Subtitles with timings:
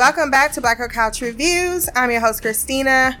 [0.00, 1.86] welcome back to Black Girl Couch Reviews.
[1.94, 3.18] I'm your host, Christina.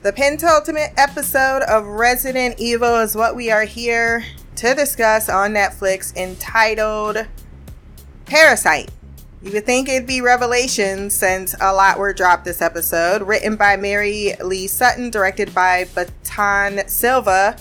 [0.00, 4.24] The penultimate episode of Resident Evil is what we are here
[4.56, 7.26] to discuss on Netflix entitled
[8.24, 8.90] Parasite.
[9.42, 13.20] You would think it'd be Revelation since a lot were dropped this episode.
[13.20, 17.54] Written by Mary Leah Sutton, directed by Batan Silva.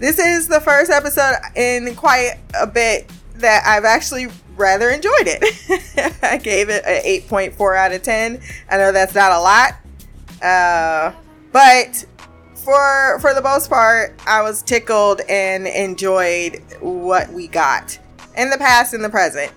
[0.00, 4.26] This is the first episode in quite a bit that I've actually
[4.56, 6.18] rather enjoyed it.
[6.22, 8.40] I gave it an 8.4 out of 10.
[8.70, 9.74] I know that's not a lot.
[10.42, 11.12] Uh,
[11.52, 12.04] but
[12.54, 17.98] for for the most part, I was tickled and enjoyed what we got
[18.36, 19.52] in the past and the present.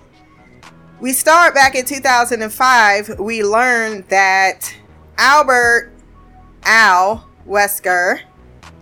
[1.00, 3.18] We start back in 2005.
[3.18, 4.74] We learned that
[5.18, 5.92] Albert
[6.64, 8.20] Al Wesker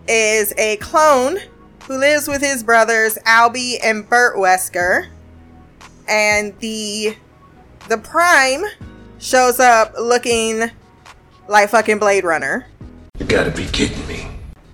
[0.09, 1.39] is a clone
[1.87, 5.09] who lives with his brothers Albie and Bert Wesker.
[6.09, 7.17] And the
[7.89, 8.65] the Prime
[9.19, 10.71] shows up looking
[11.49, 12.67] like fucking Blade Runner.
[13.19, 14.29] You gotta be kidding me.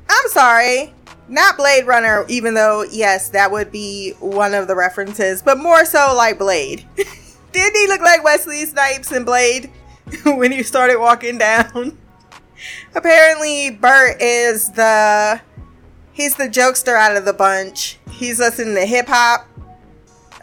[0.09, 0.93] I'm sorry.
[1.29, 5.85] Not Blade Runner, even though, yes, that would be one of the references, but more
[5.87, 6.85] so like Blade.
[7.53, 9.71] Didn't he look like Wesley Snipes in Blade
[10.25, 11.97] when he started walking down?
[12.95, 15.41] Apparently, Bert is the.
[16.13, 17.99] He's the jokester out of the bunch.
[18.11, 19.49] He's listening to hip hop.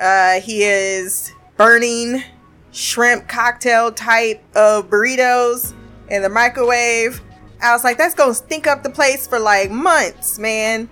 [0.02, 2.24] Uh, he is burning
[2.72, 5.74] shrimp cocktail type of burritos
[6.10, 7.22] in the microwave
[7.62, 10.90] I was like, that's gonna stink up the place for like months, man.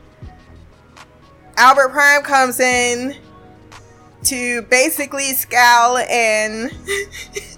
[1.58, 3.16] Albert Prime comes in
[4.26, 6.72] to basically scowl and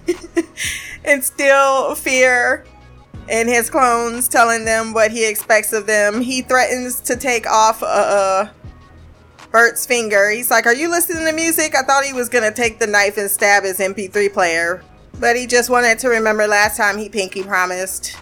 [1.05, 2.65] instill fear
[3.29, 6.21] in his clones, telling them what he expects of them.
[6.21, 8.49] He threatens to take off a, uh,
[9.51, 10.29] Bert's finger.
[10.29, 11.75] He's like, Are you listening to music?
[11.75, 14.83] I thought he was gonna take the knife and stab his MP3 player.
[15.19, 18.17] But he just wanted to remember last time he pinky promised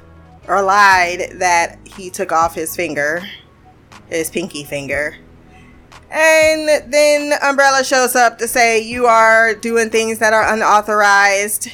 [0.47, 3.23] or lied that he took off his finger,
[4.09, 5.15] his pinky finger.
[6.11, 11.69] And then Umbrella shows up to say, You are doing things that are unauthorized,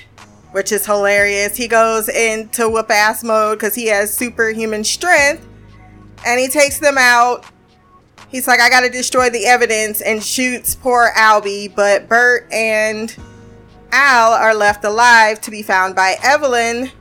[0.51, 1.55] which is hilarious.
[1.55, 5.47] He goes into whoop ass mode because he has superhuman strength
[6.25, 7.45] and he takes them out.
[8.29, 13.15] He's like, I gotta destroy the evidence and shoots poor Albie, but Bert and
[13.91, 16.91] Al are left alive to be found by Evelyn,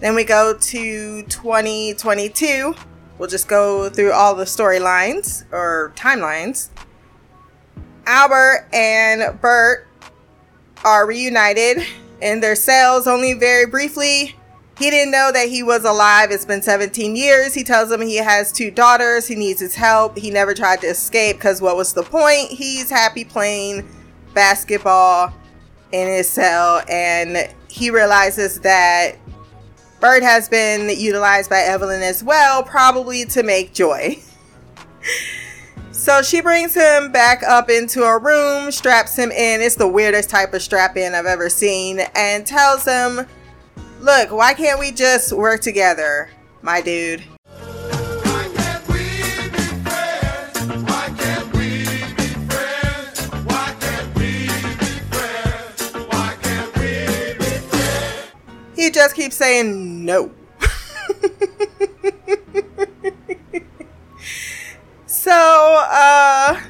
[0.00, 2.74] then we go to 2022.
[3.18, 6.68] We'll just go through all the storylines or timelines.
[8.06, 9.88] Albert and Bert
[10.84, 11.86] are reunited
[12.20, 14.36] in their cells only very briefly.
[14.76, 16.30] He didn't know that he was alive.
[16.30, 17.54] It's been 17 years.
[17.54, 19.26] He tells him he has two daughters.
[19.28, 20.18] He needs his help.
[20.18, 22.48] He never tried to escape because what was the point?
[22.48, 23.88] He's happy playing
[24.34, 25.32] basketball
[25.92, 29.16] in his cell and he realizes that
[30.00, 34.18] Bert has been utilized by Evelyn as well, probably to make joy.
[35.92, 39.62] so she brings him back up into a room, straps him in.
[39.62, 43.26] It's the weirdest type of strap in I've ever seen, and tells him,
[44.04, 46.28] Look, why can't we just work together,
[46.60, 47.22] my dude?
[58.76, 60.30] He just keeps saying no.
[65.06, 66.60] so, uh,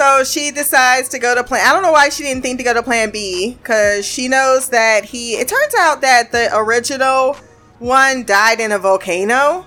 [0.00, 1.66] so she decides to go to plan.
[1.66, 4.70] I don't know why she didn't think to go to plan B because she knows
[4.70, 5.34] that he.
[5.34, 7.36] It turns out that the original
[7.80, 9.66] one died in a volcano.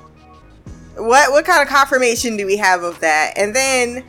[0.96, 3.34] What what kind of confirmation do we have of that?
[3.38, 4.04] And then,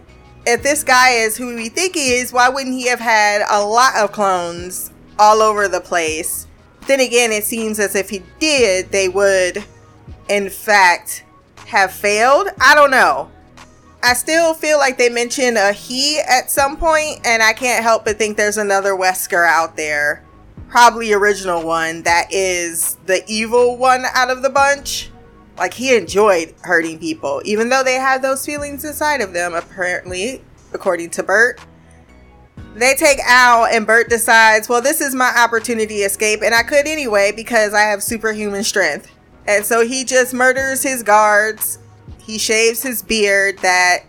[0.46, 3.62] if this guy is who we think he is, why wouldn't he have had a
[3.62, 6.46] lot of clones all over the place?
[6.86, 9.62] Then again, it seems as if he did, they would,
[10.30, 11.22] in fact,
[11.66, 12.48] have failed.
[12.58, 13.30] I don't know.
[14.04, 18.04] I still feel like they mentioned a he at some point, and I can't help
[18.04, 20.22] but think there's another Wesker out there.
[20.68, 25.10] Probably original one that is the evil one out of the bunch.
[25.56, 30.44] Like he enjoyed hurting people, even though they had those feelings inside of them, apparently,
[30.74, 31.58] according to Bert.
[32.74, 36.62] They take Al, and Bert decides, well, this is my opportunity to escape, and I
[36.62, 39.10] could anyway because I have superhuman strength.
[39.46, 41.78] And so he just murders his guards.
[42.24, 44.04] He shaves his beard that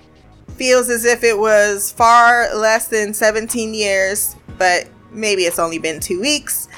[0.56, 6.00] feels as if it was far less than 17 years, but maybe it's only been
[6.00, 6.69] two weeks.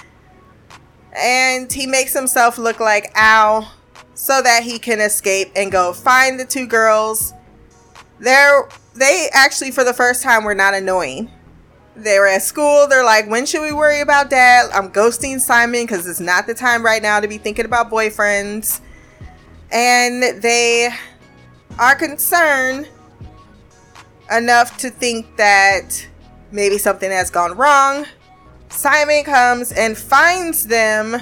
[1.16, 3.72] And he makes himself look like Al
[4.16, 7.34] so that he can escape and go find the two girls.
[8.20, 11.32] They're, they actually, for the first time, were not annoying
[11.96, 12.88] They were at school.
[12.88, 14.72] They're like, when should we worry about dad?
[14.74, 18.82] I'm ghosting Simon because it's not the time right now to be thinking about boyfriends.
[19.72, 20.90] And they
[21.80, 22.88] are concerned
[24.32, 26.08] enough to think that
[26.52, 28.06] maybe something has gone wrong.
[28.70, 31.18] Simon comes and finds them.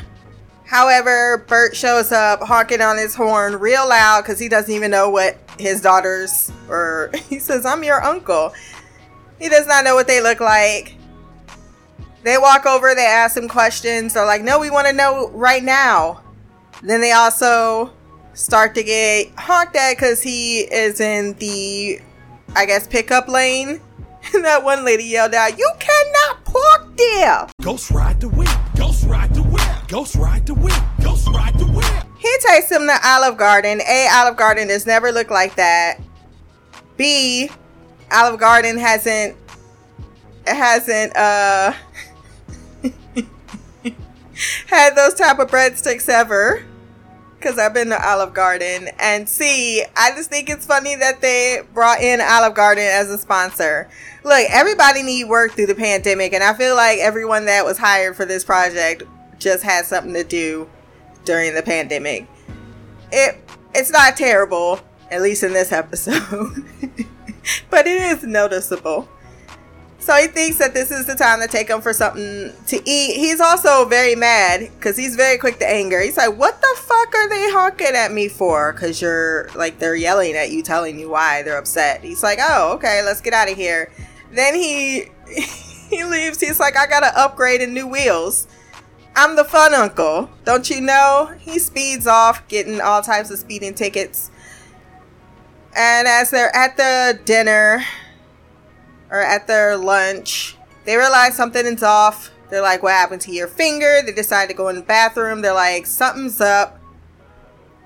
[0.66, 5.10] However, Bert shows up honking on his horn real loud because he doesn't even know
[5.10, 8.54] what his daughters or he says, I'm your uncle.
[9.40, 10.96] He does not know what they look like.
[12.24, 14.16] They walk over, they ask him questions.
[14.16, 16.24] They're like, no, we want to know right now.
[16.81, 17.94] Then they also
[18.36, 22.00] start to get honked at because he is in the,
[22.56, 23.82] I guess, pickup lane.
[24.34, 27.48] And that one lady yelled out, You cannot park there.
[27.62, 28.50] Ghost ride the whip.
[28.76, 29.62] Ghost ride the whip.
[29.88, 30.74] Ghost ride the whip.
[31.04, 31.86] Ghost ride the whip.
[32.18, 33.82] He takes him to Olive Garden.
[33.88, 36.00] A, Olive Garden has never looked like that.
[36.98, 37.52] B,
[38.12, 39.38] Olive Garden hasn't
[40.48, 41.74] hasn't uh
[44.66, 46.66] had those type of breadsticks ever
[47.38, 51.62] because I've been to Olive Garden and see I just think it's funny that they
[51.74, 53.90] brought in Olive Garden as a sponsor.
[54.24, 58.16] Look, everybody need work through the pandemic and I feel like everyone that was hired
[58.16, 59.04] for this project
[59.40, 60.70] just had something to do
[61.26, 62.28] during the pandemic.
[63.12, 63.42] It
[63.74, 64.80] it's not terrible,
[65.12, 66.66] at least in this episode.
[67.70, 69.10] but it is noticeable.
[70.06, 73.16] So he thinks that this is the time to take him for something to eat.
[73.16, 76.00] He's also very mad because he's very quick to anger.
[76.00, 78.72] He's like, What the fuck are they honking at me for?
[78.72, 82.04] Because you're like, they're yelling at you, telling you why they're upset.
[82.04, 83.92] He's like, Oh, okay, let's get out of here.
[84.31, 85.06] Then he
[85.90, 86.40] he leaves.
[86.40, 88.48] He's like, I gotta upgrade and new wheels.
[89.16, 90.30] I'm the fun uncle.
[90.44, 91.34] Don't you know?
[91.40, 94.30] He speeds off, getting all types of speeding tickets.
[95.75, 97.84] And as they're at the dinner
[99.10, 102.31] or at their lunch, they realize something is off.
[102.50, 104.02] They're like, What happened to your finger?
[104.06, 105.42] They decide to go in the bathroom.
[105.42, 106.80] They're like, Something's up.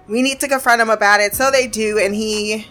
[0.08, 1.36] We need to confront him about it.
[1.36, 2.00] So they do.
[2.00, 2.68] And he,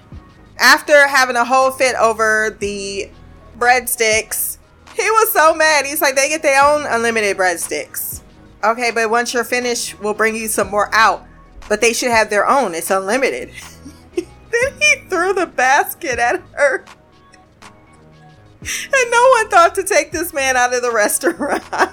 [0.59, 3.11] after having a whole fit over the
[3.59, 4.59] breadsticks,
[4.97, 5.87] he was so mad.
[5.87, 8.23] He's like, They get their own unlimited breadsticks.
[8.65, 11.25] Okay, but once you're finished, we'll bring you some more out.
[11.69, 12.75] But they should have their own.
[12.75, 13.51] It's unlimited.
[14.17, 14.27] then
[14.81, 16.85] he threw the basket at her.
[18.61, 21.63] And no one thought to take this man out of the restaurant.
[21.73, 21.87] oh,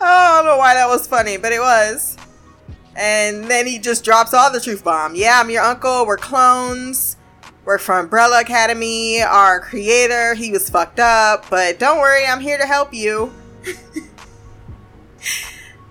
[0.00, 2.16] I don't know why that was funny, but it was.
[2.96, 5.14] And then he just drops all the truth bomb.
[5.14, 6.06] Yeah, I'm your uncle.
[6.06, 7.16] We're clones.
[7.64, 9.22] We're from Umbrella Academy.
[9.22, 13.32] Our creator, he was fucked up, but don't worry, I'm here to help you.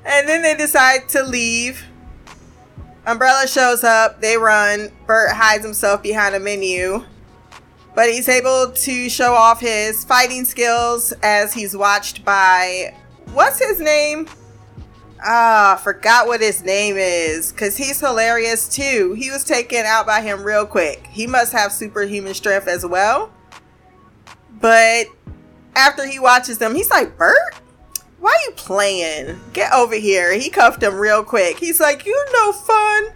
[0.05, 1.83] and then they decide to leave.
[3.07, 4.91] Umbrella shows up, they run.
[5.07, 7.03] Bert hides himself behind a menu.
[7.95, 12.95] But he's able to show off his fighting skills as he's watched by
[13.33, 14.27] what's his name?
[15.23, 17.51] Ah, forgot what his name is.
[17.51, 19.13] Cause he's hilarious too.
[19.13, 21.07] He was taken out by him real quick.
[21.07, 23.31] He must have superhuman strength as well.
[24.59, 25.07] But
[25.75, 27.55] after he watches them, he's like, Bert,
[28.19, 29.39] why are you playing?
[29.53, 30.33] Get over here.
[30.33, 31.57] He cuffed him real quick.
[31.57, 33.07] He's like, You no fun.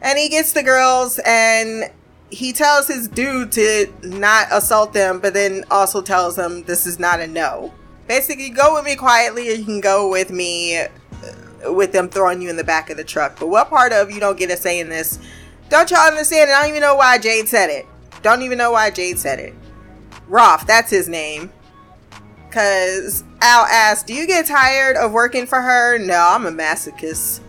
[0.00, 1.90] And he gets the girls and
[2.30, 6.98] he tells his dude to not assault them, but then also tells them this is
[6.98, 7.72] not a no.
[8.06, 10.88] Basically, go with me quietly, or you can go with me uh,
[11.72, 13.38] with them throwing you in the back of the truck.
[13.38, 15.18] But what part of you don't get a say in this?
[15.68, 16.50] Don't y'all understand?
[16.50, 17.86] I don't even know why Jade said it.
[18.22, 19.54] Don't even know why Jade said it.
[20.26, 21.52] Roth, that's his name.
[22.50, 25.98] Cause Al asked, Do you get tired of working for her?
[25.98, 27.40] No, I'm a masochist.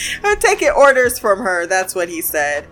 [0.24, 1.66] I'm taking orders from her.
[1.66, 2.66] That's what he said.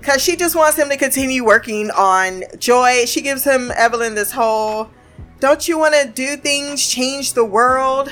[0.00, 3.06] Because she just wants him to continue working on Joy.
[3.06, 4.90] She gives him, Evelyn, this whole
[5.40, 8.10] don't you want to do things, change the world?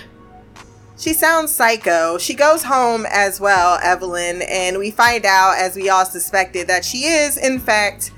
[0.98, 2.18] She sounds psycho.
[2.18, 6.84] She goes home as well, Evelyn, and we find out, as we all suspected, that
[6.84, 8.12] she is, in fact,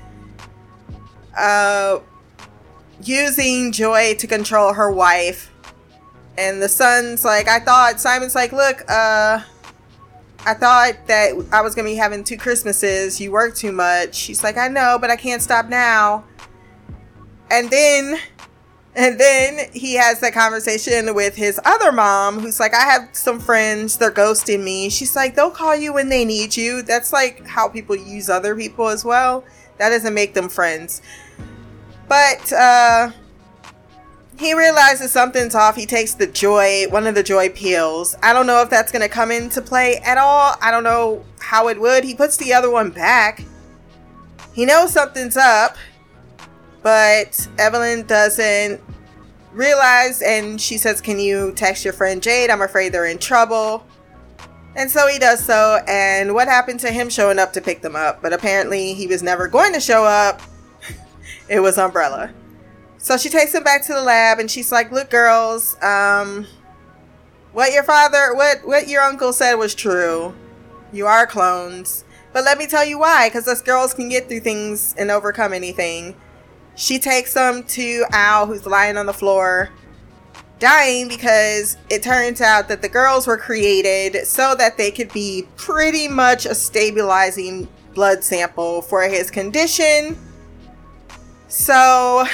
[1.37, 1.99] uh,
[3.01, 5.49] using Joy to control her wife.
[6.37, 9.39] And the son's like, I thought, Simon's like, look, uh,
[10.45, 13.19] I thought that I was gonna be having two Christmases.
[13.19, 14.13] You work too much.
[14.15, 16.23] She's like, I know, but I can't stop now.
[17.49, 18.19] And then,
[18.95, 23.39] and then he has that conversation with his other mom, who's like, I have some
[23.39, 23.97] friends.
[23.97, 24.89] They're ghosting me.
[24.89, 26.81] She's like, they'll call you when they need you.
[26.81, 29.43] That's like how people use other people as well.
[29.77, 31.01] That doesn't make them friends.
[32.07, 33.11] But uh,
[34.37, 35.75] he realizes something's off.
[35.75, 38.15] He takes the joy, one of the joy pills.
[38.21, 40.55] I don't know if that's going to come into play at all.
[40.61, 42.03] I don't know how it would.
[42.03, 43.43] He puts the other one back.
[44.53, 45.77] He knows something's up,
[46.81, 48.81] but Evelyn doesn't
[49.51, 52.49] realize and she says, Can you text your friend Jade?
[52.49, 53.85] I'm afraid they're in trouble.
[54.77, 55.79] And so he does so.
[55.87, 58.21] And what happened to him showing up to pick them up?
[58.21, 60.41] But apparently he was never going to show up.
[61.49, 62.33] it was Umbrella.
[63.05, 66.47] So she takes him back to the lab and she's like, Look, girls, um,
[67.53, 70.33] what your father, what, what your uncle said was true.
[70.91, 72.03] You are clones.
[72.33, 75.53] But let me tell you why, because us girls can get through things and overcome
[75.53, 76.15] anything.
[76.73, 79.69] She takes them to Al, who's lying on the floor,
[80.57, 85.47] dying because it turns out that the girls were created so that they could be
[85.57, 90.17] pretty much a stabilizing blood sample for his condition.
[91.49, 92.25] So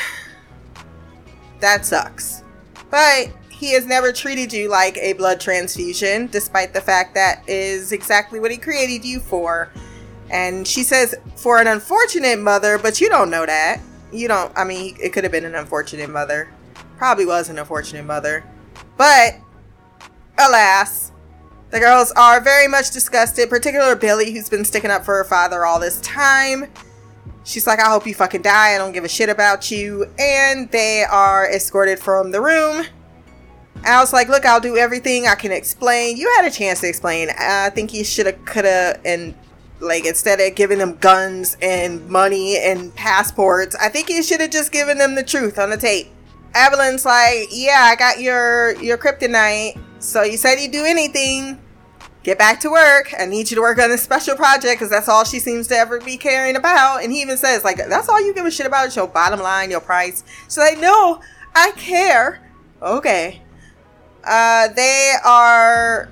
[1.61, 2.43] that sucks.
[2.89, 7.91] But he has never treated you like a blood transfusion, despite the fact that is
[7.91, 9.71] exactly what he created you for.
[10.29, 13.79] And she says, for an unfortunate mother, but you don't know that.
[14.11, 16.51] You don't, I mean, it could have been an unfortunate mother.
[16.97, 18.43] Probably was an unfortunate mother.
[18.97, 19.35] But,
[20.37, 21.11] alas,
[21.69, 25.65] the girls are very much disgusted, particularly Billie, who's been sticking up for her father
[25.65, 26.65] all this time.
[27.43, 28.75] She's like, I hope you fucking die.
[28.75, 30.05] I don't give a shit about you.
[30.19, 32.85] And they are escorted from the room.
[33.83, 36.17] Al's like, look, I'll do everything I can explain.
[36.17, 37.29] You had a chance to explain.
[37.37, 39.33] I think you should have, could have, and
[39.79, 44.51] like instead of giving them guns and money and passports, I think you should have
[44.51, 46.07] just given them the truth on the tape.
[46.53, 49.79] Evelyn's like, yeah, I got your your kryptonite.
[49.99, 51.59] So you said you'd do anything
[52.23, 53.13] get back to work.
[53.17, 55.75] I need you to work on this special project because that's all she seems to
[55.75, 57.03] ever be caring about.
[57.03, 59.39] And he even says, like, that's all you give a shit about is your bottom
[59.39, 60.23] line, your price.
[60.43, 61.21] She's like, no,
[61.55, 62.41] I care.
[62.81, 63.41] Okay.
[64.23, 66.09] Uh, they are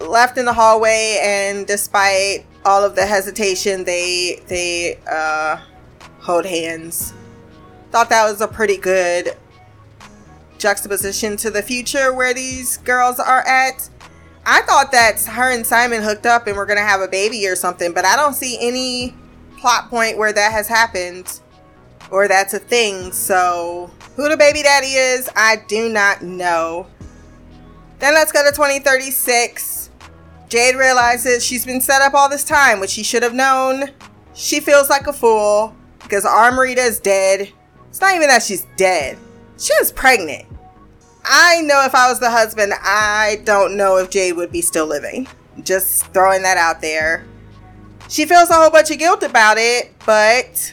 [0.00, 5.58] left in the hallway, and despite all of the hesitation, they they uh,
[6.20, 7.14] hold hands.
[7.92, 9.36] Thought that was a pretty good
[10.58, 13.88] juxtaposition to the future where these girls are at
[14.48, 17.56] I thought that her and Simon hooked up and we're gonna have a baby or
[17.56, 19.12] something, but I don't see any
[19.58, 21.40] plot point where that has happened
[22.12, 23.10] or that's a thing.
[23.10, 26.86] So, who the baby daddy is, I do not know.
[27.98, 29.90] Then let's go to 2036.
[30.48, 33.90] Jade realizes she's been set up all this time, which she should have known.
[34.32, 37.50] She feels like a fool because Armorita is dead.
[37.88, 39.18] It's not even that she's dead.
[39.58, 40.46] She was pregnant.
[41.26, 44.86] I know if I was the husband, I don't know if Jade would be still
[44.86, 45.26] living.
[45.62, 47.26] Just throwing that out there.
[48.08, 50.72] She feels a whole bunch of guilt about it, but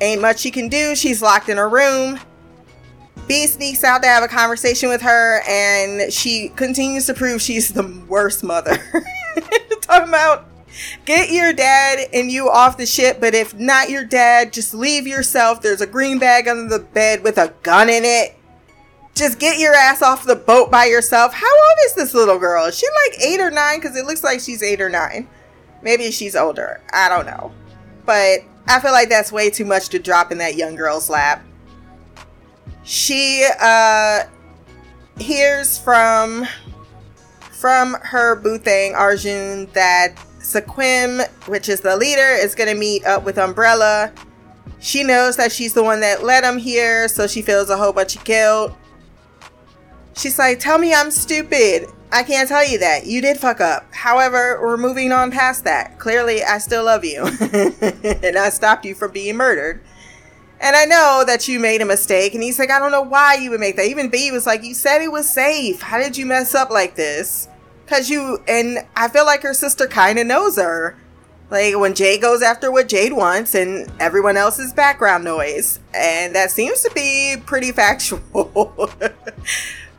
[0.00, 0.94] ain't much she can do.
[0.94, 2.20] She's locked in her room.
[3.26, 7.72] B sneaks out to have a conversation with her, and she continues to prove she's
[7.72, 8.76] the worst mother.
[9.80, 10.46] Talking about
[11.04, 15.06] get your dad and you off the ship, but if not your dad, just leave
[15.06, 15.62] yourself.
[15.62, 18.36] There's a green bag under the bed with a gun in it
[19.14, 21.34] just get your ass off the boat by yourself.
[21.34, 22.66] How old is this little girl?
[22.66, 23.80] Is she like eight or nine?
[23.80, 25.28] Because it looks like she's eight or nine.
[25.82, 26.80] Maybe she's older.
[26.92, 27.52] I don't know.
[28.06, 31.44] But I feel like that's way too much to drop in that young girl's lap.
[32.84, 34.24] She uh
[35.18, 36.46] hears from
[37.50, 43.38] from her Boothang Arjun that Sequim, which is the leader, is gonna meet up with
[43.38, 44.12] Umbrella.
[44.80, 47.92] She knows that she's the one that led him here, so she feels a whole
[47.92, 48.74] bunch of guilt.
[50.14, 51.88] She's like, Tell me I'm stupid.
[52.10, 53.06] I can't tell you that.
[53.06, 53.86] You did fuck up.
[53.92, 55.98] However, we're moving on past that.
[55.98, 57.24] Clearly, I still love you.
[58.22, 59.82] and I stopped you from being murdered.
[60.60, 62.34] And I know that you made a mistake.
[62.34, 63.86] And he's like, I don't know why you would make that.
[63.86, 65.80] Even B was like, You said it was safe.
[65.80, 67.48] How did you mess up like this?
[67.84, 70.96] Because you, and I feel like her sister kind of knows her.
[71.50, 75.80] Like when Jade goes after what Jade wants and everyone else's background noise.
[75.94, 78.90] And that seems to be pretty factual.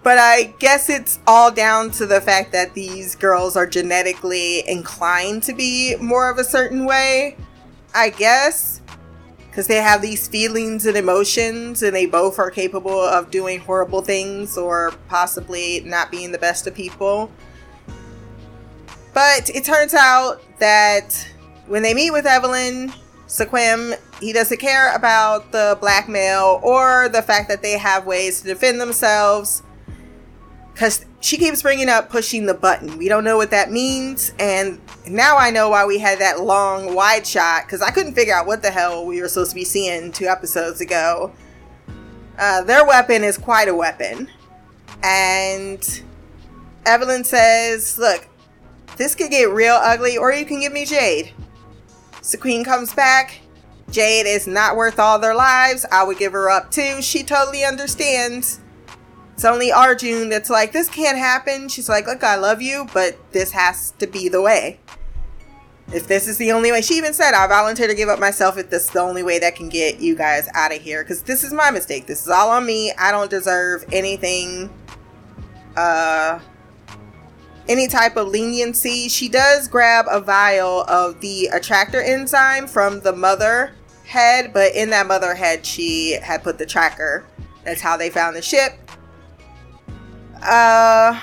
[0.04, 5.44] But I guess it's all down to the fact that these girls are genetically inclined
[5.44, 7.38] to be more of a certain way.
[7.96, 8.82] I guess.
[9.50, 14.02] Because they have these feelings and emotions, and they both are capable of doing horrible
[14.02, 17.32] things or possibly not being the best of people.
[19.14, 21.28] But it turns out that
[21.68, 22.92] when they meet with Evelyn,
[23.28, 28.48] Sequim, he doesn't care about the blackmail or the fact that they have ways to
[28.48, 29.62] defend themselves
[30.74, 32.98] because she keeps bringing up pushing the button.
[32.98, 36.96] We don't know what that means, and now I know why we had that long
[36.96, 39.66] wide shot because I couldn't figure out what the hell we were supposed to be
[39.66, 41.32] seeing two episodes ago.
[42.38, 44.30] Uh, their weapon is quite a weapon.
[45.04, 46.04] And
[46.86, 48.28] Evelyn says, Look,
[48.98, 51.32] this could get real ugly, or you can give me Jade.
[52.22, 53.40] So Queen comes back.
[53.92, 55.86] Jade is not worth all their lives.
[55.92, 57.02] I would give her up too.
[57.02, 58.60] She totally understands.
[59.44, 61.68] It's only Arjun that's like, This can't happen.
[61.68, 64.80] She's like, Look, I love you, but this has to be the way.
[65.92, 68.58] If this is the only way, she even said, I volunteer to give up myself
[68.58, 71.04] if this is the only way that can get you guys out of here.
[71.04, 72.08] Because this is my mistake.
[72.08, 72.94] This is all on me.
[72.98, 74.70] I don't deserve anything
[75.76, 76.40] uh
[77.68, 79.10] any type of leniency.
[79.10, 83.74] She does grab a vial of the attractor enzyme from the mother
[84.06, 87.26] head, but in that mother head, she had put the tracker.
[87.66, 88.80] That's how they found the ship.
[90.44, 91.20] Uh,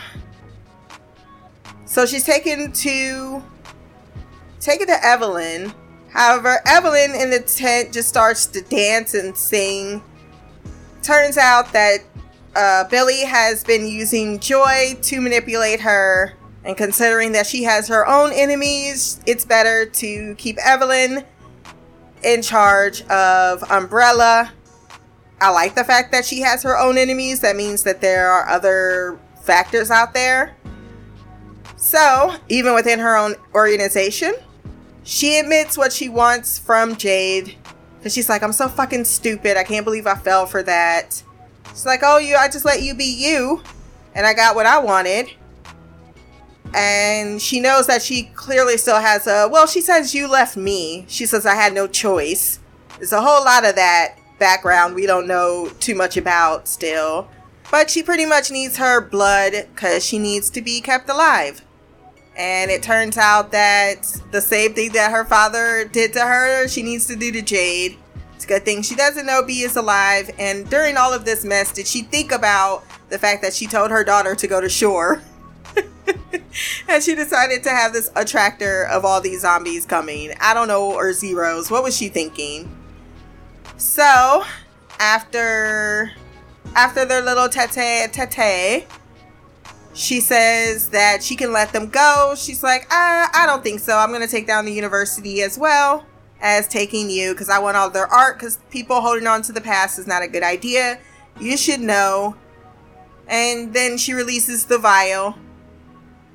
[1.85, 3.43] so she's taken to
[4.61, 5.73] taken to Evelyn.
[6.13, 10.03] However, Evelyn in the tent just starts to dance and sing.
[11.03, 11.99] Turns out that
[12.55, 16.35] uh, Billie has been using Joy to manipulate her,
[16.65, 21.25] and considering that she has her own enemies, it's better to keep Evelyn
[22.23, 24.53] in charge of Umbrella.
[25.41, 27.41] I like the fact that she has her own enemies.
[27.41, 30.55] That means that there are other factors out there.
[31.77, 34.35] So, even within her own organization,
[35.03, 37.57] she admits what she wants from Jade.
[37.99, 39.57] Because she's like, I'm so fucking stupid.
[39.57, 41.23] I can't believe I fell for that.
[41.71, 43.63] She's like, oh, you, I just let you be you,
[44.15, 45.31] and I got what I wanted.
[46.75, 49.49] And she knows that she clearly still has a.
[49.51, 51.07] Well, she says you left me.
[51.09, 52.61] She says I had no choice.
[52.97, 57.29] There's a whole lot of that background we don't know too much about still.
[57.71, 61.65] But she pretty much needs her blood because she needs to be kept alive.
[62.37, 66.83] And it turns out that the same thing that her father did to her, she
[66.83, 67.97] needs to do to Jade.
[68.35, 70.31] It's a good thing she doesn't know B is alive.
[70.39, 73.91] And during all of this mess, did she think about the fact that she told
[73.91, 75.23] her daughter to go to shore?
[76.89, 80.33] and she decided to have this attractor of all these zombies coming.
[80.41, 81.71] I don't know, or zeros.
[81.71, 82.75] What was she thinking?
[83.81, 84.45] So,
[84.99, 86.13] after
[86.77, 88.87] after their little tete tete,
[89.95, 92.35] she says that she can let them go.
[92.37, 93.97] She's like, uh, I don't think so.
[93.97, 96.05] I'm to take down the university as well
[96.43, 99.63] as taking you because I want all their art because people holding on to the
[99.63, 100.99] past is not a good idea.
[101.41, 102.37] You should know.
[103.29, 105.39] And then she releases the vial.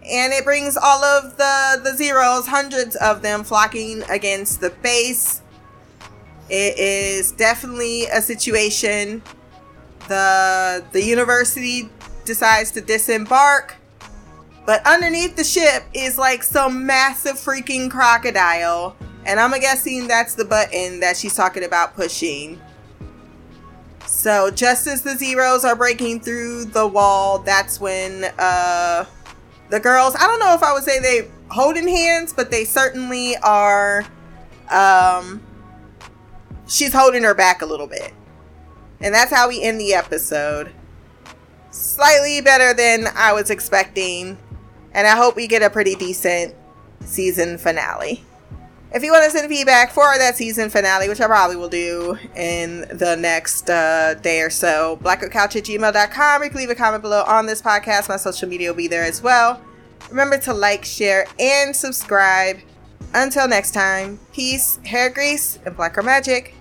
[0.03, 5.41] And it brings all of the, the zeros, hundreds of them, flocking against the base.
[6.49, 9.21] It is definitely a situation.
[10.07, 11.89] The the university
[12.25, 13.75] decides to disembark.
[14.65, 20.45] But underneath the ship is like some massive freaking crocodile and I'm guessing that's the
[20.45, 22.61] button that she's talking about pushing.
[24.05, 29.05] So just as the zeros are breaking through the wall, that's when uh
[29.69, 33.35] the girls, I don't know if I would say they holding hands, but they certainly
[33.37, 34.05] are
[34.69, 35.41] um
[36.67, 38.13] she's holding her back a little bit.
[38.99, 40.71] And that's how we end the episode.
[41.71, 44.37] Slightly better than I was expecting.
[44.93, 46.55] And I hope we get a pretty decent
[47.01, 48.23] season finale.
[48.93, 52.17] If you want to send feedback for that season finale, which I probably will do
[52.33, 56.43] in the next uh, day or so, blackgirlcouch at gmail.com.
[56.43, 58.07] You can leave a comment below on this podcast.
[58.07, 59.61] My social media will be there as well.
[60.09, 62.59] Remember to like, share, and subscribe.
[63.15, 66.53] Until next time, peace, hair grease, and blacker magic.